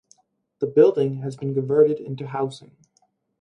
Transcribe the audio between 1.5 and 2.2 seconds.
converted